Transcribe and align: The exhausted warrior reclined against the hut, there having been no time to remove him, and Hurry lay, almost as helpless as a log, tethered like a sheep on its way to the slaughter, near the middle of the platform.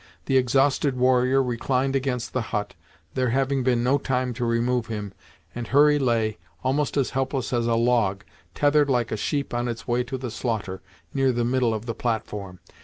The 0.25 0.35
exhausted 0.35 0.97
warrior 0.97 1.43
reclined 1.43 1.95
against 1.95 2.33
the 2.33 2.41
hut, 2.41 2.73
there 3.13 3.29
having 3.29 3.61
been 3.61 3.83
no 3.83 3.99
time 3.99 4.33
to 4.33 4.45
remove 4.45 4.87
him, 4.87 5.13
and 5.53 5.67
Hurry 5.67 5.99
lay, 5.99 6.39
almost 6.63 6.97
as 6.97 7.11
helpless 7.11 7.53
as 7.53 7.67
a 7.67 7.75
log, 7.75 8.23
tethered 8.55 8.89
like 8.89 9.11
a 9.11 9.15
sheep 9.15 9.53
on 9.53 9.67
its 9.67 9.87
way 9.87 10.03
to 10.05 10.17
the 10.17 10.31
slaughter, 10.31 10.81
near 11.13 11.31
the 11.31 11.45
middle 11.45 11.71
of 11.71 11.85
the 11.85 11.93
platform. 11.93 12.59